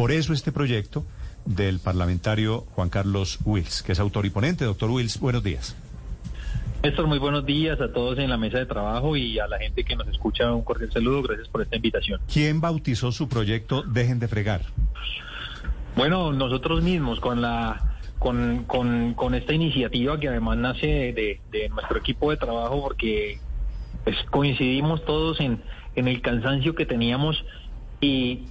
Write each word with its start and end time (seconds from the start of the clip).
Por 0.00 0.12
eso 0.12 0.32
este 0.32 0.50
proyecto 0.50 1.04
del 1.44 1.78
parlamentario 1.78 2.60
Juan 2.70 2.88
Carlos 2.88 3.38
Wills, 3.44 3.82
que 3.82 3.92
es 3.92 4.00
autor 4.00 4.24
y 4.24 4.30
ponente. 4.30 4.64
Doctor 4.64 4.88
Wills, 4.88 5.20
buenos 5.20 5.44
días. 5.44 5.76
Néstor, 6.82 7.06
muy 7.06 7.18
buenos 7.18 7.44
días 7.44 7.78
a 7.82 7.92
todos 7.92 8.18
en 8.18 8.30
la 8.30 8.38
mesa 8.38 8.56
de 8.56 8.64
trabajo 8.64 9.14
y 9.14 9.38
a 9.38 9.46
la 9.46 9.58
gente 9.58 9.84
que 9.84 9.94
nos 9.96 10.08
escucha. 10.08 10.50
Un 10.54 10.62
cordial 10.62 10.90
saludo. 10.90 11.24
Gracias 11.24 11.48
por 11.48 11.60
esta 11.60 11.76
invitación. 11.76 12.18
¿Quién 12.32 12.62
bautizó 12.62 13.12
su 13.12 13.28
proyecto 13.28 13.82
Dejen 13.82 14.18
de 14.20 14.28
fregar? 14.28 14.62
Bueno, 15.94 16.32
nosotros 16.32 16.82
mismos 16.82 17.20
con 17.20 17.42
la 17.42 17.98
con, 18.18 18.64
con, 18.64 19.12
con 19.12 19.34
esta 19.34 19.52
iniciativa 19.52 20.18
que 20.18 20.28
además 20.28 20.56
nace 20.56 20.86
de, 20.86 21.40
de 21.50 21.68
nuestro 21.68 21.98
equipo 21.98 22.30
de 22.30 22.38
trabajo 22.38 22.80
porque 22.80 23.38
pues, 24.04 24.16
coincidimos 24.30 25.04
todos 25.04 25.40
en, 25.40 25.60
en 25.94 26.08
el 26.08 26.22
cansancio 26.22 26.74
que 26.74 26.86
teníamos 26.86 27.44
y 28.00 28.46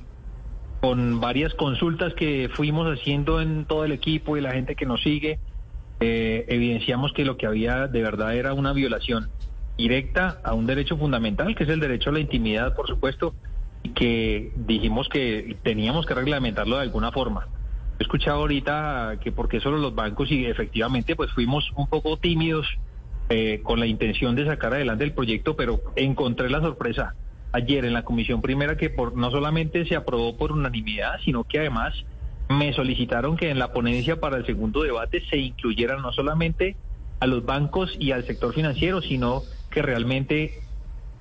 con 0.81 1.19
varias 1.19 1.53
consultas 1.53 2.13
que 2.13 2.49
fuimos 2.53 2.87
haciendo 2.87 3.41
en 3.41 3.65
todo 3.65 3.85
el 3.85 3.91
equipo 3.91 4.37
y 4.37 4.41
la 4.41 4.51
gente 4.51 4.75
que 4.75 4.85
nos 4.85 5.01
sigue, 5.01 5.39
eh, 5.99 6.45
evidenciamos 6.47 7.11
que 7.11 7.25
lo 7.25 7.37
que 7.37 7.45
había 7.45 7.87
de 7.87 8.01
verdad 8.01 8.35
era 8.35 8.53
una 8.53 8.71
violación 8.71 9.29
directa 9.77 10.39
a 10.43 10.53
un 10.53 10.65
derecho 10.65 10.97
fundamental, 10.97 11.55
que 11.55 11.63
es 11.63 11.69
el 11.69 11.79
derecho 11.79 12.09
a 12.09 12.13
la 12.13 12.19
intimidad, 12.19 12.75
por 12.75 12.87
supuesto, 12.87 13.33
y 13.83 13.89
que 13.89 14.51
dijimos 14.55 15.09
que 15.09 15.57
teníamos 15.63 16.05
que 16.05 16.13
reglamentarlo 16.13 16.77
de 16.77 16.83
alguna 16.83 17.11
forma. 17.11 17.47
He 17.97 18.03
escuchado 18.03 18.39
ahorita 18.39 19.17
que 19.21 19.31
porque 19.31 19.59
solo 19.59 19.77
los 19.77 19.93
bancos 19.93 20.31
y 20.31 20.45
efectivamente 20.45 21.15
pues 21.15 21.31
fuimos 21.31 21.71
un 21.75 21.87
poco 21.87 22.17
tímidos 22.17 22.67
eh, 23.29 23.59
con 23.63 23.79
la 23.79 23.85
intención 23.85 24.35
de 24.35 24.45
sacar 24.45 24.73
adelante 24.73 25.03
el 25.03 25.13
proyecto, 25.13 25.55
pero 25.55 25.81
encontré 25.95 26.49
la 26.49 26.61
sorpresa 26.61 27.15
ayer 27.51 27.85
en 27.85 27.93
la 27.93 28.03
comisión 28.03 28.41
primera 28.41 28.77
que 28.77 28.89
por 28.89 29.15
no 29.15 29.31
solamente 29.31 29.85
se 29.85 29.95
aprobó 29.95 30.37
por 30.37 30.51
unanimidad, 30.51 31.19
sino 31.23 31.43
que 31.43 31.59
además 31.59 31.93
me 32.49 32.73
solicitaron 32.73 33.37
que 33.37 33.49
en 33.49 33.59
la 33.59 33.71
ponencia 33.71 34.19
para 34.19 34.37
el 34.37 34.45
segundo 34.45 34.81
debate 34.81 35.23
se 35.29 35.37
incluyeran 35.37 36.01
no 36.01 36.11
solamente 36.11 36.75
a 37.19 37.27
los 37.27 37.45
bancos 37.45 37.95
y 37.99 38.11
al 38.11 38.25
sector 38.25 38.53
financiero, 38.53 39.01
sino 39.01 39.43
que 39.69 39.81
realmente 39.81 40.61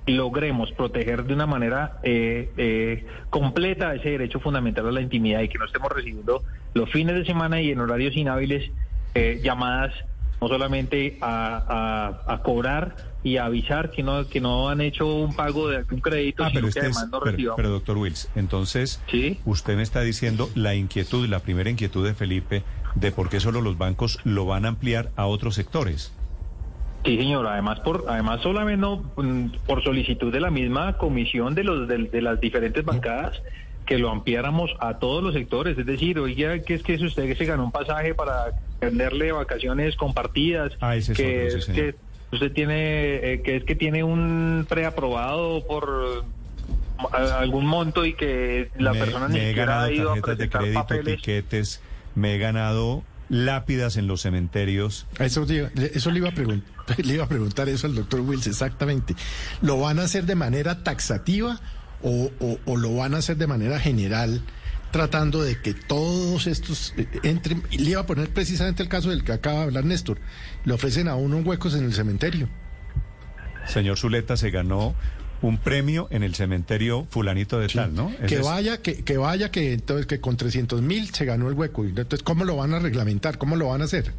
logremos 0.07 0.71
proteger 0.71 1.25
de 1.25 1.33
una 1.33 1.45
manera 1.45 1.99
eh, 2.03 2.49
eh, 2.57 3.05
completa 3.29 3.93
ese 3.93 4.09
derecho 4.09 4.39
fundamental 4.39 4.87
a 4.87 4.91
la 4.91 5.01
intimidad 5.01 5.41
y 5.41 5.49
que 5.49 5.59
no 5.59 5.65
estemos 5.65 5.91
recibiendo 5.91 6.41
los 6.73 6.89
fines 6.91 7.15
de 7.15 7.25
semana 7.25 7.61
y 7.61 7.71
en 7.71 7.79
horarios 7.79 8.15
inhábiles 8.15 8.71
eh, 9.13 9.39
llamadas 9.43 9.93
no 10.41 10.47
solamente 10.47 11.17
a, 11.21 12.23
a, 12.27 12.33
a, 12.33 12.41
cobrar 12.43 12.95
y 13.23 13.37
avisar 13.37 13.91
que 13.91 14.01
no 14.01 14.27
que 14.27 14.39
no 14.39 14.69
han 14.69 14.81
hecho 14.81 15.13
un 15.13 15.35
pago 15.35 15.67
de 15.67 15.83
un 15.91 15.99
crédito, 15.99 16.43
ah, 16.43 16.49
sino 16.49 16.61
pero 16.61 16.63
que 16.65 16.69
este 16.69 16.79
además 16.79 17.03
es, 17.03 17.09
no 17.09 17.19
pero, 17.19 17.55
pero, 17.55 17.69
doctor 17.69 17.97
Wills, 17.97 18.29
entonces 18.35 19.01
¿Sí? 19.09 19.39
usted 19.45 19.75
me 19.75 19.83
está 19.83 20.01
diciendo 20.01 20.49
la 20.55 20.75
inquietud, 20.75 21.27
la 21.27 21.39
primera 21.39 21.69
inquietud 21.69 22.05
de 22.05 22.13
Felipe 22.13 22.63
de 22.95 23.11
por 23.11 23.29
qué 23.29 23.39
solo 23.39 23.61
los 23.61 23.77
bancos 23.77 24.19
lo 24.23 24.45
van 24.45 24.65
a 24.65 24.69
ampliar 24.69 25.11
a 25.15 25.25
otros 25.25 25.55
sectores. 25.55 26.13
Sí, 27.05 27.17
señor. 27.17 27.47
Además, 27.47 27.79
por 27.79 28.05
además 28.09 28.41
solamente 28.41 28.81
no, 28.81 29.01
por 29.65 29.83
solicitud 29.83 30.33
de 30.33 30.41
la 30.41 30.51
misma 30.51 30.97
comisión 30.97 31.55
de 31.55 31.63
los 31.63 31.87
de, 31.87 31.97
de 31.97 32.21
las 32.21 32.41
diferentes 32.41 32.83
bancadas 32.83 33.41
que 33.85 33.97
lo 33.97 34.11
ampliáramos 34.11 34.71
a 34.79 34.99
todos 34.99 35.23
los 35.23 35.33
sectores. 35.33 35.77
Es 35.77 35.85
decir, 35.85 36.19
oiga, 36.19 36.59
que 36.59 36.75
es 36.75 36.83
que 36.83 36.93
es 36.93 37.01
usted 37.01 37.25
que 37.25 37.35
se 37.35 37.45
ganó 37.45 37.63
un 37.63 37.71
pasaje 37.71 38.13
para 38.13 38.53
venderle 38.79 39.31
vacaciones 39.31 39.95
compartidas, 39.95 40.73
Ah, 40.79 40.95
ese 40.95 41.13
es 41.13 41.17
que 41.17 41.47
otro, 41.47 41.61
sí, 41.61 41.71
que 41.71 41.95
usted 42.31 42.51
tiene, 42.53 43.33
eh, 43.33 43.41
que 43.43 43.57
es 43.57 43.63
que 43.63 43.75
tiene 43.75 44.03
un 44.03 44.65
preaprobado 44.69 45.65
por 45.67 46.25
eh, 47.13 47.17
algún 47.37 47.65
monto 47.65 48.05
y 48.05 48.13
que 48.13 48.69
la 48.77 48.93
me, 48.93 48.99
persona 48.99 49.27
ni 49.27 49.33
me 49.35 49.43
he 49.45 49.47
siquiera 49.49 49.71
ganado 49.73 49.87
ha 49.87 49.91
ido 49.93 50.11
a 50.11 50.15
tarjetas 50.15 50.37
de 50.37 50.47
presentar 50.47 50.61
crédito, 50.61 50.81
papeles. 50.81 51.15
tiquetes, 51.17 51.81
me 52.15 52.35
he 52.35 52.37
ganado 52.37 53.03
lápidas 53.29 53.95
en 53.97 54.07
los 54.07 54.21
cementerios. 54.21 55.05
Eso, 55.19 55.45
le 55.45 55.55
iba- 55.55 55.69
eso 55.93 56.11
le, 56.11 56.17
iba 56.17 56.29
a 56.29 56.33
pregun- 56.33 56.63
le 57.03 57.13
iba 57.13 57.23
a 57.25 57.27
preguntar 57.29 57.69
eso 57.69 57.87
al 57.87 57.95
doctor 57.95 58.21
Wills, 58.21 58.47
exactamente. 58.47 59.15
¿Lo 59.61 59.79
van 59.79 59.99
a 59.99 60.03
hacer 60.03 60.25
de 60.25 60.35
manera 60.35 60.83
taxativa 60.83 61.59
o, 62.01 62.31
o- 62.39 62.59
o 62.65 62.77
lo 62.77 62.95
van 62.95 63.13
a 63.13 63.17
hacer 63.17 63.37
de 63.37 63.45
manera 63.47 63.79
general, 63.79 64.41
tratando 64.91 65.41
de 65.43 65.61
que 65.61 65.73
todos 65.73 66.47
estos 66.47 66.93
eh, 66.97 67.07
entren? 67.23 67.63
Y 67.71 67.79
le 67.79 67.91
iba 67.91 68.01
a 68.01 68.05
poner 68.05 68.29
precisamente 68.29 68.81
el 68.83 68.89
caso 68.89 69.09
del 69.09 69.23
que 69.23 69.31
acaba 69.33 69.57
de 69.59 69.63
hablar 69.65 69.85
Néstor. 69.85 70.19
Le 70.65 70.73
ofrecen 70.73 71.07
a 71.07 71.15
uno 71.15 71.37
huecos 71.37 71.75
en 71.75 71.83
el 71.85 71.93
cementerio. 71.93 72.47
Señor 73.67 73.97
Zuleta 73.97 74.35
se 74.37 74.49
ganó 74.51 74.95
un 75.41 75.57
premio 75.57 76.07
en 76.11 76.23
el 76.23 76.35
cementerio 76.35 77.05
fulanito 77.09 77.59
de 77.59 77.67
tal, 77.67 77.93
¿no? 77.95 78.11
Que 78.27 78.35
es- 78.35 78.41
vaya, 78.45 78.81
que, 78.81 79.03
que 79.05 79.17
vaya, 79.17 79.51
que 79.51 79.73
entonces 79.73 80.05
que 80.05 80.19
con 80.19 80.35
300 80.35 80.81
mil 80.81 81.09
se 81.13 81.23
ganó 81.25 81.47
el 81.47 81.53
hueco. 81.53 81.85
Entonces, 81.85 82.23
¿cómo 82.23 82.43
lo 82.43 82.57
van 82.57 82.73
a 82.73 82.79
reglamentar? 82.79 83.37
¿Cómo 83.37 83.55
lo 83.55 83.69
van 83.69 83.81
a 83.81 83.85
hacer? 83.85 84.13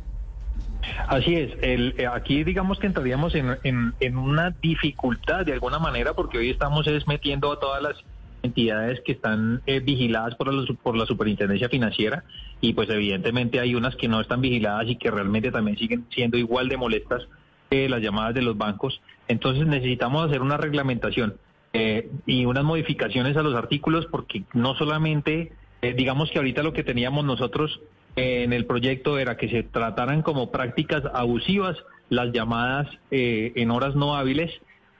Así 1.08 1.34
es, 1.34 1.52
el, 1.60 1.94
eh, 1.98 2.06
aquí 2.06 2.42
digamos 2.42 2.78
que 2.78 2.86
entraríamos 2.86 3.34
en, 3.34 3.54
en, 3.64 3.92
en 4.00 4.16
una 4.16 4.50
dificultad 4.62 5.44
de 5.44 5.52
alguna 5.52 5.78
manera 5.78 6.14
porque 6.14 6.38
hoy 6.38 6.48
estamos 6.50 6.86
es 6.86 7.06
metiendo 7.06 7.52
a 7.52 7.60
todas 7.60 7.82
las 7.82 7.96
entidades 8.42 9.00
que 9.00 9.12
están 9.12 9.62
eh, 9.66 9.80
vigiladas 9.80 10.34
por 10.34 10.52
la, 10.52 10.64
por 10.82 10.96
la 10.96 11.06
superintendencia 11.06 11.68
financiera 11.68 12.24
y 12.60 12.72
pues 12.72 12.88
evidentemente 12.90 13.60
hay 13.60 13.74
unas 13.74 13.96
que 13.96 14.08
no 14.08 14.20
están 14.20 14.40
vigiladas 14.40 14.88
y 14.88 14.96
que 14.96 15.10
realmente 15.10 15.50
también 15.50 15.76
siguen 15.78 16.06
siendo 16.10 16.36
igual 16.36 16.68
de 16.68 16.76
molestas 16.76 17.26
que 17.70 17.88
las 17.88 18.02
llamadas 18.02 18.34
de 18.34 18.42
los 18.42 18.56
bancos. 18.56 19.00
Entonces 19.28 19.66
necesitamos 19.66 20.26
hacer 20.26 20.42
una 20.42 20.56
reglamentación 20.56 21.36
eh, 21.72 22.10
y 22.26 22.44
unas 22.46 22.64
modificaciones 22.64 23.36
a 23.36 23.42
los 23.42 23.54
artículos 23.54 24.06
porque 24.10 24.42
no 24.54 24.74
solamente, 24.74 25.52
eh, 25.82 25.94
digamos 25.94 26.30
que 26.30 26.38
ahorita 26.38 26.62
lo 26.62 26.72
que 26.72 26.82
teníamos 26.82 27.24
nosotros 27.24 27.80
eh, 28.16 28.42
en 28.42 28.52
el 28.52 28.66
proyecto 28.66 29.18
era 29.18 29.36
que 29.36 29.48
se 29.48 29.62
trataran 29.62 30.22
como 30.22 30.50
prácticas 30.50 31.02
abusivas 31.14 31.76
las 32.08 32.32
llamadas 32.32 32.88
eh, 33.10 33.52
en 33.54 33.70
horas 33.70 33.94
no 33.94 34.16
hábiles 34.16 34.50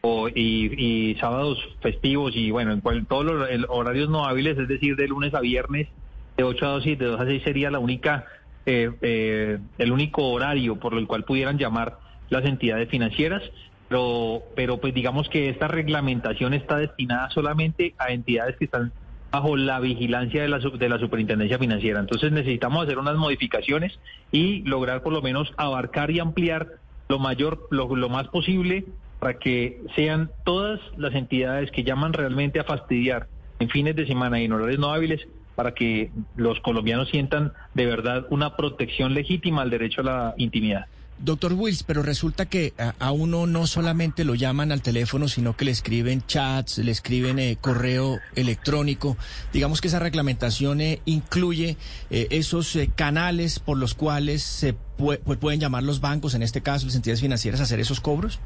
o, 0.03 0.29
y, 0.29 1.17
sábados 1.21 1.59
festivos 1.81 2.35
y 2.35 2.51
bueno, 2.51 2.73
en 2.73 2.81
cual, 2.81 3.07
todos 3.07 3.25
los 3.25 3.49
horarios 3.69 4.09
no 4.09 4.25
hábiles, 4.25 4.59
es 4.59 4.69
decir, 4.69 4.97
de 4.97 5.09
lunes 5.09 5.35
a 5.35 5.41
viernes, 5.41 5.89
de 6.37 6.45
8 6.45 6.67
a 6.67 6.71
2 6.71 6.87
y 6.87 6.97
de 6.97 7.07
2 7.07 7.21
a 7.21 7.25
6 7.27 7.43
sería 7.43 7.71
la 7.71 7.79
única, 7.79 8.25
eh, 8.67 8.91
eh, 9.03 9.59
el 9.79 9.93
único 9.93 10.29
horario 10.29 10.77
por 10.77 10.95
el 10.95 11.07
cual 11.07 11.25
pudieran 11.25 11.59
llamar 11.59 11.99
las 12.31 12.45
entidades 12.45 12.89
financieras, 12.89 13.43
pero, 13.89 14.43
pero 14.55 14.79
pues 14.79 14.95
digamos 14.95 15.29
que 15.29 15.49
esta 15.49 15.69
reglamentación 15.69 16.55
está 16.55 16.79
destinada 16.79 17.29
solamente 17.31 17.95
a 17.99 18.13
entidades 18.13 18.57
que 18.57 18.67
están 18.67 18.93
bajo 19.33 19.57
la 19.57 19.79
vigilancia 19.81 20.43
de 20.43 20.49
la, 20.49 20.59
de 20.59 20.89
la 20.89 20.99
superintendencia 20.99 21.59
financiera. 21.59 22.01
Entonces 22.01 22.33
necesitamos 22.33 22.85
hacer 22.85 22.99
unas 22.99 23.17
modificaciones 23.17 23.99
y 24.33 24.63
lograr 24.63 25.03
por 25.03 25.13
lo 25.13 25.23
menos 25.23 25.53
abarcar 25.57 26.11
y 26.11 26.21
ampliar 26.21 26.69
lo 27.09 27.19
mayor, 27.19 27.67
lo, 27.71 27.95
lo 27.95 28.09
más 28.09 28.29
posible 28.29 28.87
para 29.21 29.39
que 29.39 29.81
sean 29.95 30.31
todas 30.45 30.81
las 30.97 31.15
entidades 31.15 31.71
que 31.71 31.85
llaman 31.85 32.13
realmente 32.13 32.59
a 32.59 32.65
fastidiar 32.65 33.29
en 33.61 33.69
fines 33.69 33.95
de 33.95 34.07
semana 34.07 34.41
y 34.41 34.47
en 34.47 34.53
horarios 34.53 34.81
no 34.81 34.93
hábiles 34.93 35.21
para 35.55 35.75
que 35.75 36.11
los 36.37 36.59
colombianos 36.61 37.09
sientan 37.11 37.53
de 37.75 37.85
verdad 37.87 38.27
una 38.31 38.57
protección 38.57 39.13
legítima 39.15 39.63
al 39.63 39.71
derecho 39.71 40.01
a 40.01 40.05
la 40.05 40.35
intimidad. 40.39 40.87
Doctor 41.23 41.53
Wills, 41.53 41.83
pero 41.83 42.03
resulta 42.03 42.47
que 42.47 42.73
a, 42.99 43.13
uno 43.13 43.47
no 43.47 43.67
solamente 43.67 44.25
lo 44.25 44.35
llaman 44.35 44.73
al 44.73 44.81
teléfono, 44.81 45.29
sino 45.29 45.55
que 45.55 45.67
le 45.67 45.71
escriben 45.71 46.23
chats, 46.27 46.79
le 46.79 46.91
escriben 46.91 47.39
eh, 47.39 47.59
correo 47.61 48.21
electrónico. 48.37 49.19
Digamos 49.53 49.83
que 49.83 49.89
esa 49.89 49.99
reglamentación 49.99 50.81
eh, 50.81 51.03
incluye 51.05 51.77
eh, 52.09 52.29
esos 52.31 52.75
eh, 52.75 52.89
canales 52.97 53.59
por 53.59 53.77
los 53.77 53.93
cuales 53.93 54.43
se 54.43 54.75
pu- 54.97 55.19
pueden 55.37 55.61
llamar 55.61 55.83
los 55.83 56.01
bancos, 56.01 56.33
en 56.35 56.43
este 56.43 56.63
caso 56.63 56.87
las 56.87 56.95
entidades 56.97 57.21
financieras, 57.21 57.61
a 57.61 57.65
hacer 57.65 57.81
esos 57.81 58.01
cobros. 58.01 58.41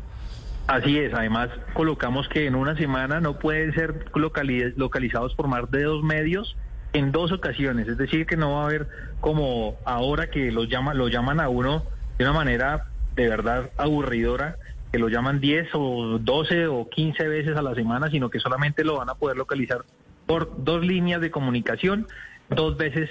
Así 0.66 0.98
es, 0.98 1.12
además 1.12 1.50
colocamos 1.74 2.26
que 2.28 2.46
en 2.46 2.54
una 2.54 2.74
semana 2.76 3.20
no 3.20 3.38
pueden 3.38 3.74
ser 3.74 4.06
locali- 4.12 4.72
localizados 4.76 5.34
por 5.34 5.46
más 5.46 5.70
de 5.70 5.82
dos 5.82 6.02
medios 6.02 6.56
en 6.94 7.12
dos 7.12 7.32
ocasiones, 7.32 7.86
es 7.88 7.98
decir, 7.98 8.24
que 8.24 8.36
no 8.36 8.54
va 8.54 8.62
a 8.62 8.66
haber 8.66 8.88
como 9.20 9.76
ahora 9.84 10.30
que 10.30 10.50
los 10.52 10.68
llama, 10.68 10.94
lo 10.94 11.08
llaman 11.08 11.40
a 11.40 11.48
uno 11.48 11.84
de 12.18 12.24
una 12.24 12.32
manera 12.32 12.84
de 13.14 13.28
verdad 13.28 13.70
aburridora, 13.76 14.56
que 14.90 14.98
lo 14.98 15.08
llaman 15.08 15.40
10 15.40 15.68
o 15.74 16.18
12 16.18 16.66
o 16.68 16.88
15 16.88 17.28
veces 17.28 17.56
a 17.56 17.62
la 17.62 17.74
semana, 17.74 18.10
sino 18.10 18.30
que 18.30 18.38
solamente 18.38 18.84
lo 18.84 18.98
van 18.98 19.10
a 19.10 19.14
poder 19.16 19.36
localizar 19.36 19.84
por 20.26 20.64
dos 20.64 20.84
líneas 20.84 21.20
de 21.20 21.30
comunicación, 21.30 22.06
dos 22.48 22.76
veces. 22.76 23.10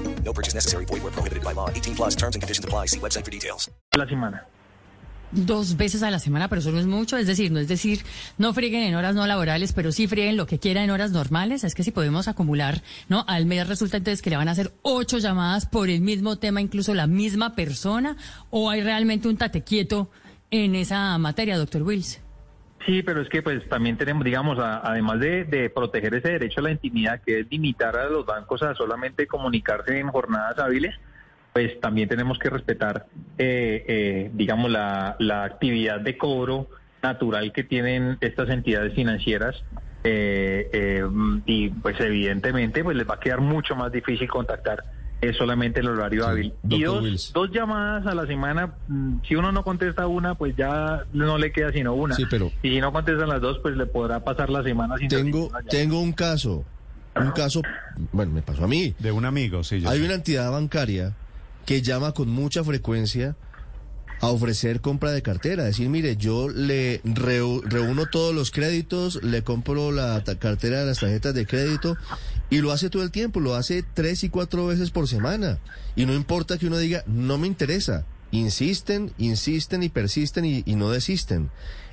No 0.23 0.33
purchase 0.33 0.55
necessary. 0.55 0.85
Void 0.85 1.03
where 1.03 1.11
prohibited 1.11 1.43
by 1.43 1.53
law. 1.53 1.69
18 1.69 1.95
plus 1.95 2.15
terms 2.15 2.35
and 2.35 2.41
conditions 2.41 2.63
apply. 2.63 2.87
See 2.87 2.99
website 2.99 3.25
for 3.25 3.31
details. 3.31 3.69
La 3.97 4.07
semana. 4.07 4.47
Dos 5.33 5.77
veces 5.77 6.03
a 6.03 6.11
la 6.11 6.19
semana, 6.19 6.49
pero 6.49 6.59
eso 6.59 6.71
no 6.71 6.79
es 6.79 6.85
mucho. 6.85 7.15
Es 7.15 7.25
decir, 7.25 7.51
no 7.53 7.59
es 7.59 7.69
decir, 7.69 8.03
no 8.37 8.53
frieguen 8.53 8.83
en 8.83 8.95
horas 8.95 9.15
no 9.15 9.25
laborales, 9.25 9.71
pero 9.71 9.93
sí 9.93 10.05
frieguen 10.05 10.35
lo 10.35 10.45
que 10.45 10.59
quieran 10.59 10.83
en 10.83 10.89
horas 10.89 11.11
normales. 11.11 11.63
Es 11.63 11.73
que 11.73 11.83
si 11.83 11.91
podemos 11.91 12.27
acumular, 12.27 12.83
¿no? 13.07 13.23
Al 13.27 13.45
mes 13.45 13.65
resulta 13.65 13.95
entonces 13.95 14.21
que 14.21 14.29
le 14.29 14.35
van 14.35 14.49
a 14.49 14.51
hacer 14.51 14.73
ocho 14.81 15.19
llamadas 15.19 15.65
por 15.65 15.89
el 15.89 16.01
mismo 16.01 16.37
tema, 16.37 16.59
incluso 16.59 16.93
la 16.93 17.07
misma 17.07 17.55
persona, 17.55 18.17
o 18.49 18.69
hay 18.69 18.81
realmente 18.81 19.29
un 19.29 19.37
tate 19.37 19.63
quieto 19.63 20.09
en 20.49 20.75
esa 20.75 21.17
materia, 21.17 21.57
doctor 21.57 21.83
Wills. 21.83 22.19
Sí, 22.85 23.03
pero 23.03 23.21
es 23.21 23.29
que 23.29 23.41
pues 23.43 23.67
también 23.69 23.97
tenemos, 23.97 24.23
digamos, 24.23 24.57
a- 24.59 24.79
además 24.83 25.19
de, 25.19 25.43
de 25.43 25.69
proteger 25.69 26.15
ese 26.15 26.29
derecho 26.29 26.61
a 26.61 26.63
la 26.63 26.71
intimidad, 26.71 27.21
que 27.21 27.41
es 27.41 27.51
limitar 27.51 27.95
a 27.95 28.05
los 28.09 28.25
bancos 28.25 28.63
a 28.63 28.73
solamente 28.75 29.27
comunicarse 29.27 29.99
en 29.99 30.07
jornadas 30.09 30.57
hábiles, 30.59 30.95
pues 31.53 31.79
también 31.79 32.07
tenemos 32.09 32.39
que 32.39 32.49
respetar, 32.49 33.05
eh, 33.37 33.85
eh, 33.87 34.31
digamos, 34.33 34.71
la, 34.71 35.15
la 35.19 35.43
actividad 35.43 35.99
de 35.99 36.17
cobro 36.17 36.67
natural 37.03 37.51
que 37.51 37.63
tienen 37.63 38.17
estas 38.21 38.49
entidades 38.49 38.93
financieras. 38.93 39.63
eh, 40.03 40.67
eh, 40.73 41.05
y 41.45 41.69
pues 41.69 41.99
evidentemente 41.99 42.83
pues 42.83 42.97
les 42.97 43.07
va 43.07 43.15
a 43.15 43.19
quedar 43.19 43.39
mucho 43.39 43.75
más 43.75 43.91
difícil 43.91 44.27
contactar 44.27 44.83
eh, 45.21 45.33
solamente 45.37 45.79
el 45.81 45.87
horario 45.87 46.27
hábil. 46.27 46.53
Y 46.67 46.83
dos, 46.83 47.31
dos 47.33 47.51
llamadas 47.51 48.07
a 48.07 48.15
la 48.15 48.25
semana, 48.25 48.73
mm, 48.87 49.17
si 49.27 49.35
uno 49.35 49.51
no 49.51 49.63
contesta 49.63 50.07
una, 50.07 50.35
pues 50.35 50.55
ya 50.55 51.03
no 51.13 51.37
le 51.37 51.51
queda 51.51 51.71
sino 51.71 51.93
una. 51.93 52.15
Sí, 52.15 52.25
pero- 52.29 52.51
Y 52.63 52.69
si 52.69 52.81
no 52.81 52.91
contestan 52.91 53.29
las 53.29 53.39
dos, 53.41 53.59
pues 53.61 53.77
le 53.77 53.85
podrá 53.85 54.23
pasar 54.23 54.49
la 54.49 54.63
semana 54.63 54.97
sin 54.97 55.07
Tengo, 55.09 55.51
tengo 55.69 55.99
un 56.01 56.11
caso, 56.13 56.65
un 57.15 57.31
caso, 57.31 57.61
bueno, 58.11 58.31
me 58.31 58.41
pasó 58.41 58.63
a 58.63 58.67
mí. 58.67 58.95
De 58.99 59.11
un 59.11 59.25
amigo, 59.25 59.63
sí. 59.63 59.79
yo 59.81 59.89
Hay 59.89 59.99
sé. 59.99 60.05
una 60.05 60.15
entidad 60.15 60.51
bancaria 60.51 61.13
que 61.65 61.81
llama 61.83 62.13
con 62.13 62.29
mucha 62.29 62.63
frecuencia 62.63 63.35
a 64.21 64.27
ofrecer 64.27 64.81
compra 64.81 65.11
de 65.11 65.21
cartera, 65.23 65.63
decir, 65.63 65.89
mire, 65.89 66.15
yo 66.15 66.47
le 66.49 67.01
reúno 67.03 68.05
todos 68.05 68.35
los 68.35 68.51
créditos, 68.51 69.21
le 69.23 69.43
compro 69.43 69.91
la 69.91 70.23
cartera 70.39 70.81
de 70.81 70.85
las 70.87 70.99
tarjetas 70.99 71.33
de 71.33 71.45
crédito 71.47 71.97
y 72.51 72.59
lo 72.59 72.73
hace 72.73 72.89
todo 72.89 73.01
el 73.01 73.11
tiempo, 73.11 73.39
lo 73.39 73.55
hace 73.55 73.81
tres 73.81 74.25
y 74.25 74.29
cuatro 74.29 74.67
veces 74.67 74.91
por 74.91 75.07
semana. 75.07 75.57
Y 75.95 76.05
no 76.05 76.13
importa 76.13 76.57
que 76.57 76.67
uno 76.67 76.77
diga, 76.77 77.01
no 77.07 77.37
me 77.37 77.47
interesa. 77.47 78.05
Insisten, 78.31 79.11
insisten 79.17 79.83
y 79.83 79.89
persisten 79.89 80.43
y, 80.43 80.63
no 80.75 80.89
desisten. 80.89 81.49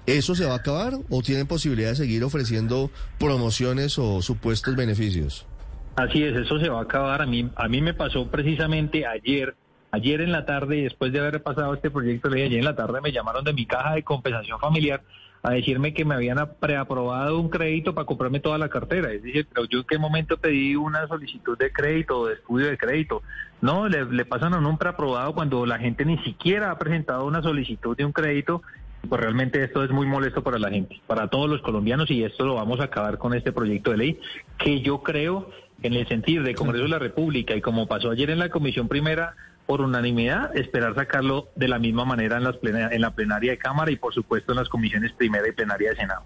¿Eso 0.06 0.34
se 0.34 0.44
va 0.44 0.54
a 0.54 0.56
acabar 0.56 0.94
o 1.10 1.22
tienen 1.22 1.46
posibilidad 1.46 1.90
de 1.90 1.96
seguir 1.96 2.24
ofreciendo 2.24 2.90
promociones 3.20 4.00
o 4.00 4.20
supuestos 4.20 4.74
beneficios? 4.74 5.46
Así 5.94 6.24
es, 6.24 6.36
eso 6.36 6.58
se 6.58 6.68
va 6.68 6.80
a 6.80 6.82
acabar. 6.82 7.22
A 7.22 7.26
mí, 7.26 7.48
a 7.54 7.68
mí 7.68 7.80
me 7.80 7.94
pasó 7.94 8.28
precisamente 8.28 9.06
ayer, 9.06 9.54
ayer 9.92 10.20
en 10.22 10.32
la 10.32 10.44
tarde, 10.44 10.82
después 10.82 11.12
de 11.12 11.20
haber 11.20 11.40
pasado 11.40 11.72
este 11.72 11.88
proyecto 11.88 12.30
ayer 12.32 12.52
en 12.52 12.64
la 12.64 12.74
tarde 12.74 13.00
me 13.00 13.12
llamaron 13.12 13.44
de 13.44 13.52
mi 13.52 13.64
caja 13.64 13.94
de 13.94 14.02
compensación 14.02 14.58
familiar 14.58 15.02
a 15.42 15.52
decirme 15.52 15.94
que 15.94 16.04
me 16.04 16.14
habían 16.14 16.38
preaprobado 16.60 17.38
un 17.38 17.48
crédito 17.48 17.94
para 17.94 18.06
comprarme 18.06 18.40
toda 18.40 18.58
la 18.58 18.68
cartera. 18.68 19.12
Es 19.12 19.22
decir, 19.22 19.46
pero 19.52 19.66
yo 19.66 19.80
en 19.80 19.84
qué 19.84 19.98
momento 19.98 20.36
pedí 20.36 20.76
una 20.76 21.06
solicitud 21.06 21.56
de 21.56 21.72
crédito 21.72 22.20
o 22.20 22.26
de 22.26 22.34
estudio 22.34 22.66
de 22.66 22.78
crédito. 22.78 23.22
No, 23.60 23.88
le, 23.88 24.04
le 24.04 24.24
pasan 24.24 24.54
a 24.54 24.58
un 24.58 24.78
preaprobado 24.78 25.34
cuando 25.34 25.66
la 25.66 25.78
gente 25.78 26.04
ni 26.04 26.18
siquiera 26.18 26.70
ha 26.70 26.78
presentado 26.78 27.26
una 27.26 27.42
solicitud 27.42 27.96
de 27.96 28.04
un 28.04 28.12
crédito. 28.12 28.62
Pues 29.08 29.20
realmente 29.20 29.62
esto 29.62 29.84
es 29.84 29.90
muy 29.90 30.06
molesto 30.06 30.42
para 30.42 30.58
la 30.58 30.70
gente, 30.70 31.00
para 31.06 31.28
todos 31.28 31.48
los 31.48 31.62
colombianos 31.62 32.10
y 32.10 32.24
esto 32.24 32.44
lo 32.44 32.56
vamos 32.56 32.80
a 32.80 32.84
acabar 32.84 33.16
con 33.16 33.32
este 33.32 33.52
proyecto 33.52 33.92
de 33.92 33.96
ley 33.96 34.20
que 34.58 34.80
yo 34.80 35.02
creo 35.02 35.50
en 35.82 35.94
el 35.94 36.06
sentido 36.08 36.42
de 36.42 36.54
Congreso 36.54 36.82
de 36.84 36.90
la 36.90 36.98
República 36.98 37.54
y 37.54 37.60
como 37.60 37.86
pasó 37.86 38.10
ayer 38.10 38.30
en 38.30 38.40
la 38.40 38.48
Comisión 38.48 38.88
Primera 38.88 39.34
por 39.68 39.82
unanimidad, 39.82 40.56
esperar 40.56 40.94
sacarlo 40.94 41.50
de 41.54 41.68
la 41.68 41.78
misma 41.78 42.06
manera 42.06 42.38
en, 42.38 42.44
las 42.44 42.56
plena- 42.56 42.88
en 42.90 43.02
la 43.02 43.10
plenaria 43.14 43.50
de 43.50 43.58
Cámara 43.58 43.90
y 43.90 43.96
por 43.96 44.14
supuesto 44.14 44.52
en 44.52 44.56
las 44.56 44.68
comisiones 44.70 45.12
Primera 45.12 45.46
y 45.46 45.52
Plenaria 45.52 45.90
de 45.90 45.96
Senado. 45.96 46.22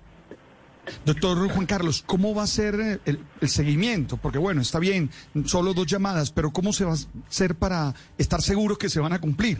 Doctor 1.04 1.48
Juan 1.48 1.66
Carlos, 1.66 2.04
¿cómo 2.06 2.36
va 2.36 2.44
a 2.44 2.46
ser 2.46 2.74
eh, 2.76 2.98
el, 3.04 3.18
el 3.40 3.48
seguimiento? 3.48 4.16
Porque 4.16 4.38
bueno, 4.38 4.60
está 4.60 4.78
bien, 4.78 5.10
solo 5.44 5.74
dos 5.74 5.86
llamadas, 5.86 6.30
pero 6.30 6.52
¿cómo 6.52 6.72
se 6.72 6.84
va 6.84 6.92
a 6.92 6.96
hacer 7.28 7.56
para 7.56 7.94
estar 8.16 8.40
seguro 8.42 8.78
que 8.78 8.88
se 8.88 9.00
van 9.00 9.12
a 9.12 9.20
cumplir? 9.20 9.58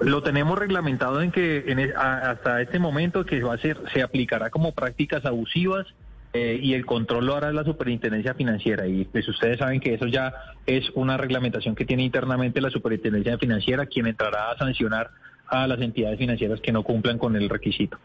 Lo 0.00 0.22
tenemos 0.22 0.58
reglamentado 0.58 1.20
en 1.20 1.30
que 1.32 1.64
en 1.70 1.94
a- 1.96 2.30
hasta 2.30 2.62
este 2.62 2.78
momento 2.78 3.26
que 3.26 3.42
va 3.42 3.54
a 3.54 3.58
ser 3.58 3.78
se 3.92 4.02
aplicará 4.02 4.48
como 4.48 4.72
prácticas 4.72 5.26
abusivas 5.26 5.86
eh, 6.34 6.58
y 6.60 6.74
el 6.74 6.84
control 6.84 7.26
lo 7.26 7.36
hará 7.36 7.52
la 7.52 7.64
Superintendencia 7.64 8.34
Financiera 8.34 8.86
y 8.86 9.04
pues 9.04 9.26
ustedes 9.28 9.58
saben 9.58 9.80
que 9.80 9.94
eso 9.94 10.06
ya 10.06 10.34
es 10.66 10.90
una 10.94 11.16
reglamentación 11.16 11.74
que 11.74 11.84
tiene 11.84 12.02
internamente 12.02 12.60
la 12.60 12.70
Superintendencia 12.70 13.38
Financiera 13.38 13.86
quien 13.86 14.06
entrará 14.08 14.50
a 14.50 14.58
sancionar 14.58 15.10
a 15.46 15.66
las 15.66 15.80
entidades 15.80 16.18
financieras 16.18 16.60
que 16.60 16.72
no 16.72 16.82
cumplan 16.82 17.18
con 17.18 17.36
el 17.36 17.48
requisito. 17.48 17.98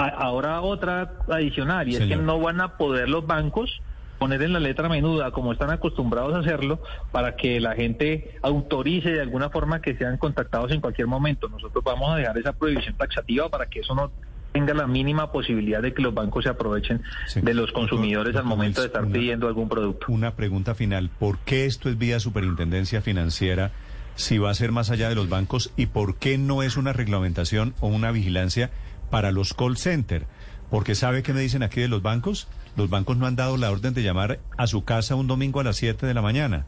A- 0.00 0.06
Ahora 0.08 0.60
otra 0.60 1.12
adicional 1.28 1.88
y 1.88 1.92
es 1.96 1.98
que 2.08 2.16
no 2.16 2.40
van 2.40 2.60
a 2.60 2.76
poder 2.76 3.08
los 3.08 3.26
bancos 3.26 3.80
poner 4.18 4.42
en 4.42 4.52
la 4.52 4.58
letra 4.60 4.88
menuda 4.88 5.30
como 5.30 5.52
están 5.52 5.70
acostumbrados 5.70 6.34
a 6.34 6.40
hacerlo 6.40 6.80
para 7.12 7.36
que 7.36 7.60
la 7.60 7.74
gente 7.76 8.36
autorice 8.42 9.10
de 9.12 9.20
alguna 9.20 9.48
forma 9.50 9.80
que 9.80 9.96
sean 9.96 10.16
contactados 10.18 10.72
en 10.72 10.80
cualquier 10.80 11.06
momento. 11.06 11.48
Nosotros 11.48 11.84
vamos 11.84 12.10
a 12.12 12.16
dejar 12.16 12.36
esa 12.38 12.52
prohibición 12.52 12.96
taxativa 12.96 13.48
para 13.48 13.66
que 13.66 13.80
eso 13.80 13.94
no 13.94 14.10
tenga 14.58 14.74
la 14.74 14.86
mínima 14.86 15.30
posibilidad 15.30 15.80
de 15.82 15.94
que 15.94 16.02
los 16.02 16.12
bancos 16.14 16.44
se 16.44 16.50
aprovechen 16.50 17.02
de 17.36 17.54
los 17.54 17.70
consumidores 17.72 18.34
al 18.34 18.42
doctor 18.42 18.56
momento 18.58 18.80
de 18.80 18.86
estar 18.88 19.04
una- 19.04 19.12
pidiendo 19.12 19.46
algún 19.46 19.68
producto. 19.68 20.06
Una 20.08 20.32
pregunta 20.34 20.74
final. 20.74 21.10
¿Por 21.18 21.38
qué 21.38 21.64
esto 21.66 21.88
es 21.88 21.96
vía 21.98 22.18
superintendencia 22.20 23.00
financiera 23.00 23.70
si 24.16 24.38
va 24.38 24.50
a 24.50 24.54
ser 24.54 24.72
más 24.72 24.90
allá 24.90 25.08
de 25.08 25.14
los 25.14 25.28
bancos? 25.28 25.72
¿Y 25.76 25.86
por 25.86 26.16
qué 26.16 26.38
no 26.38 26.62
es 26.62 26.76
una 26.76 26.92
reglamentación 26.92 27.74
o 27.80 27.86
una 27.88 28.10
vigilancia 28.10 28.70
para 29.10 29.30
los 29.30 29.54
call 29.54 29.76
center? 29.76 30.26
Porque 30.70 30.94
¿sabe 30.94 31.22
qué 31.22 31.32
me 31.32 31.40
dicen 31.40 31.62
aquí 31.62 31.80
de 31.80 31.88
los 31.88 32.02
bancos? 32.02 32.48
Los 32.76 32.90
bancos 32.90 33.16
no 33.16 33.26
han 33.26 33.36
dado 33.36 33.56
la 33.56 33.70
orden 33.70 33.94
de 33.94 34.02
llamar 34.02 34.40
a 34.56 34.66
su 34.66 34.84
casa 34.84 35.14
un 35.14 35.26
domingo 35.26 35.60
a 35.60 35.64
las 35.64 35.76
7 35.76 36.06
de 36.06 36.14
la 36.14 36.22
mañana. 36.22 36.66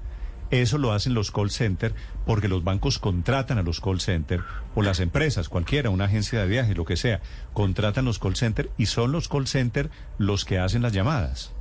Eso 0.51 0.79
lo 0.79 0.93
hacen 0.93 1.15
los 1.15 1.31
call 1.31 1.51
center 1.51 1.95
porque 2.27 2.49
los 2.49 2.65
bancos 2.65 2.99
contratan 2.99 3.59
a 3.59 3.63
los 3.63 3.81
call 3.81 4.01
center 4.01 4.41
o 4.75 4.83
las 4.83 5.01
empresas, 5.01 5.49
cualquiera, 5.49 5.91
una 5.91 6.07
agencia 6.07 6.41
de 6.41 6.49
viajes, 6.49 6.77
lo 6.77 6.85
que 6.85 6.97
sea, 6.97 7.21
contratan 7.53 8.05
los 8.05 8.19
call 8.19 8.37
center 8.37 8.71
y 8.77 8.87
son 8.87 9.13
los 9.13 9.29
call 9.29 9.47
center 9.47 9.91
los 10.19 10.45
que 10.45 10.59
hacen 10.59 10.83
las 10.83 10.93
llamadas. 10.93 11.53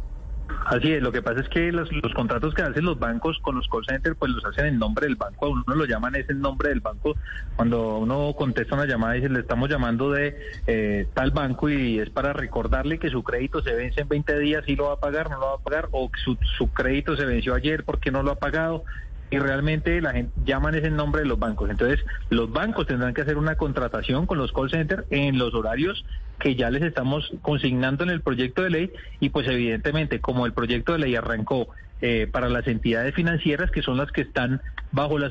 Así 0.65 0.93
es, 0.93 1.01
lo 1.01 1.11
que 1.11 1.21
pasa 1.21 1.41
es 1.41 1.49
que 1.49 1.71
los, 1.71 1.89
contratos 2.13 2.53
que 2.53 2.61
hacen 2.61 2.85
los 2.85 2.99
bancos 2.99 3.39
con 3.41 3.55
los 3.55 3.67
call 3.67 3.85
centers, 3.85 4.15
pues 4.17 4.31
los 4.31 4.45
hacen 4.45 4.65
en 4.65 4.79
nombre 4.79 5.07
del 5.07 5.15
banco, 5.15 5.47
a 5.47 5.49
uno 5.49 5.63
lo 5.67 5.85
llaman 5.85 6.15
es 6.15 6.29
el 6.29 6.39
nombre 6.39 6.69
del 6.69 6.79
banco, 6.79 7.15
cuando 7.55 7.97
uno 7.97 8.33
contesta 8.37 8.75
una 8.75 8.85
llamada 8.85 9.17
y 9.17 9.21
dice, 9.21 9.33
le 9.33 9.39
estamos 9.39 9.69
llamando 9.69 10.11
de 10.11 10.37
eh, 10.67 11.07
tal 11.13 11.31
banco 11.31 11.69
y 11.69 11.99
es 11.99 12.09
para 12.09 12.33
recordarle 12.33 12.99
que 12.99 13.09
su 13.09 13.23
crédito 13.23 13.63
se 13.63 13.73
vence 13.73 14.01
en 14.01 14.09
20 14.09 14.39
días 14.39 14.63
y 14.67 14.75
lo 14.75 14.85
va 14.85 14.93
a 14.93 14.99
pagar, 14.99 15.29
no 15.29 15.39
lo 15.39 15.45
va 15.47 15.53
a 15.55 15.57
pagar, 15.57 15.89
o 15.91 16.09
su, 16.23 16.37
su 16.57 16.71
crédito 16.71 17.15
se 17.15 17.25
venció 17.25 17.55
ayer 17.55 17.83
porque 17.83 18.11
no 18.11 18.21
lo 18.21 18.31
ha 18.31 18.35
pagado, 18.35 18.83
y 19.31 19.37
realmente 19.37 20.01
la 20.01 20.11
gente 20.11 20.31
llaman 20.45 20.75
ese 20.75 20.89
nombre 20.89 21.21
de 21.21 21.27
los 21.27 21.37
bancos. 21.37 21.69
Entonces, 21.69 22.03
los 22.29 22.51
bancos 22.51 22.87
tendrán 22.87 23.13
que 23.13 23.21
hacer 23.21 23.37
una 23.37 23.55
contratación 23.55 24.25
con 24.25 24.37
los 24.37 24.51
call 24.51 24.71
centers 24.71 25.05
en 25.11 25.37
los 25.37 25.53
horarios 25.53 26.03
que 26.39 26.55
ya 26.55 26.69
les 26.69 26.83
estamos 26.83 27.31
consignando 27.41 28.03
en 28.03 28.09
el 28.09 28.21
proyecto 28.21 28.63
de 28.63 28.69
ley 28.69 28.91
y 29.19 29.29
pues 29.29 29.47
evidentemente 29.47 30.19
como 30.19 30.45
el 30.45 30.53
proyecto 30.53 30.93
de 30.93 30.99
ley 30.99 31.15
arrancó 31.15 31.67
eh, 32.01 32.27
para 32.31 32.49
las 32.49 32.65
entidades 32.67 33.13
financieras 33.13 33.71
que 33.71 33.81
son 33.81 33.97
las 33.97 34.11
que 34.11 34.21
están 34.21 34.61
bajo 34.91 35.19
la 35.19 35.29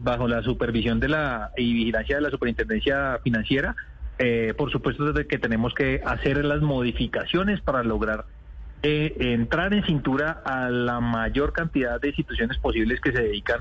bajo 0.00 0.26
la 0.26 0.42
supervisión 0.42 1.00
de 1.00 1.08
la 1.08 1.50
y 1.56 1.72
vigilancia 1.74 2.16
de 2.16 2.22
la 2.22 2.30
superintendencia 2.30 3.20
financiera 3.22 3.76
eh, 4.18 4.54
por 4.56 4.72
supuesto 4.72 5.12
de 5.12 5.26
que 5.26 5.38
tenemos 5.38 5.74
que 5.74 6.00
hacer 6.04 6.44
las 6.44 6.62
modificaciones 6.62 7.60
para 7.60 7.84
lograr 7.84 8.24
eh, 8.82 9.14
entrar 9.18 9.74
en 9.74 9.84
cintura 9.84 10.42
a 10.44 10.70
la 10.70 11.00
mayor 11.00 11.52
cantidad 11.52 12.00
de 12.00 12.08
instituciones 12.08 12.58
posibles 12.58 13.00
que 13.00 13.12
se 13.12 13.22
dedican 13.22 13.60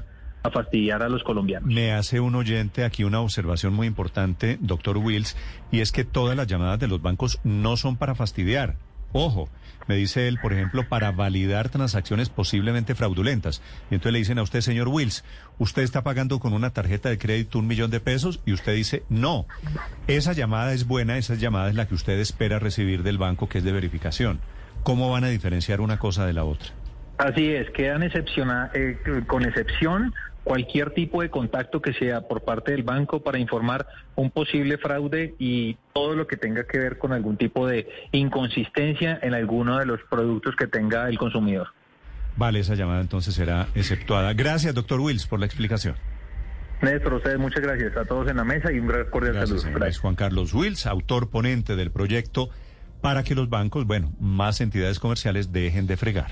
fastidiar 0.52 1.04
a 1.04 1.10
los 1.10 1.24
colombianos. 1.24 1.70
Me 1.70 1.92
hace 1.92 2.20
un 2.20 2.36
oyente 2.36 2.84
aquí 2.84 3.04
una 3.04 3.22
observación 3.22 3.74
muy 3.74 3.88
importante, 3.88 4.58
doctor 4.62 4.98
Wills, 4.98 5.36
y 5.72 5.82
es 5.82 5.92
que 5.92 6.04
todas 6.04 6.36
las 6.36 6.48
llamadas 6.48 6.80
de 6.80 6.88
los 6.88 7.02
bancos 7.02 7.40
no 7.44 7.78
son 7.78 7.98
para 7.98 8.16
fastidiar. 8.16 8.78
Ojo, 9.14 9.50
me 9.88 9.96
dice 9.96 10.28
él, 10.28 10.38
por 10.42 10.52
ejemplo, 10.52 10.88
para 10.88 11.12
validar 11.12 11.70
transacciones 11.70 12.30
posiblemente 12.30 12.94
fraudulentas. 12.94 13.62
Y 13.90 13.96
entonces 13.96 14.14
le 14.14 14.20
dicen 14.20 14.40
a 14.40 14.44
usted, 14.44 14.62
señor 14.62 14.90
Wills, 14.90 15.24
usted 15.60 15.82
está 15.82 16.04
pagando 16.04 16.40
con 16.40 16.54
una 16.54 16.72
tarjeta 16.72 17.10
de 17.10 17.18
crédito 17.18 17.60
un 17.60 17.68
millón 17.68 17.90
de 17.90 18.02
pesos 18.02 18.42
y 18.46 18.52
usted 18.52 18.76
dice, 18.76 19.04
no, 19.10 19.46
esa 20.08 20.34
llamada 20.34 20.74
es 20.74 20.86
buena, 20.86 21.18
esa 21.18 21.36
llamada 21.36 21.70
es 21.70 21.76
la 21.76 21.88
que 21.88 21.96
usted 21.96 22.20
espera 22.20 22.60
recibir 22.60 23.04
del 23.04 23.18
banco, 23.18 23.48
que 23.48 23.60
es 23.60 23.64
de 23.64 23.72
verificación. 23.72 24.42
¿Cómo 24.84 25.10
van 25.10 25.24
a 25.24 25.30
diferenciar 25.30 25.82
una 25.82 26.00
cosa 26.00 26.26
de 26.26 26.34
la 26.34 26.44
otra? 26.44 26.70
Así 27.18 27.52
es, 27.52 27.70
quedan 27.72 28.04
excepciona, 28.04 28.70
eh, 28.74 28.98
con 29.26 29.44
excepción 29.44 30.14
cualquier 30.48 30.92
tipo 30.92 31.22
de 31.22 31.30
contacto 31.30 31.82
que 31.82 31.94
sea 31.94 32.22
por 32.22 32.42
parte 32.42 32.72
del 32.72 32.84
banco 32.84 33.22
para 33.22 33.38
informar 33.38 33.86
un 34.16 34.32
posible 34.32 34.78
fraude 34.78 35.36
y 35.40 35.76
todo 35.94 36.16
lo 36.16 36.26
que 36.26 36.38
tenga 36.38 36.66
que 36.66 36.80
ver 36.80 36.98
con 36.98 37.12
algún 37.12 37.36
tipo 37.36 37.68
de 37.68 37.90
inconsistencia 38.14 39.20
en 39.22 39.34
alguno 39.34 39.78
de 39.78 39.86
los 39.86 40.00
productos 40.10 40.56
que 40.56 40.68
tenga 40.68 41.10
el 41.10 41.18
consumidor. 41.18 41.68
Vale, 42.38 42.60
esa 42.60 42.76
llamada 42.76 43.02
entonces 43.02 43.34
será 43.34 43.68
exceptuada. 43.76 44.34
Gracias, 44.34 44.74
doctor 44.74 45.02
Wills, 45.02 45.28
por 45.28 45.40
la 45.40 45.48
explicación. 45.48 45.96
Néstor, 46.82 47.16
ustedes 47.16 47.40
muchas 47.40 47.62
gracias 47.62 47.98
a 47.98 48.06
todos 48.06 48.30
en 48.30 48.38
la 48.38 48.44
mesa 48.44 48.72
y 48.72 48.80
un 48.80 48.88
gran 48.88 49.10
cordial 49.10 49.34
Gracias, 49.34 49.64
saludo. 49.64 49.86
Es 49.86 49.98
Juan 49.98 50.16
Carlos 50.16 50.54
Wills, 50.54 50.86
autor 50.86 51.30
ponente 51.30 51.76
del 51.76 51.92
proyecto 51.92 52.50
para 53.02 53.24
que 53.24 53.36
los 53.36 53.50
bancos, 53.50 53.86
bueno, 53.86 54.14
más 54.20 54.62
entidades 54.62 55.00
comerciales 55.00 55.52
dejen 55.52 55.88
de 55.88 55.98
fregar. 55.98 56.32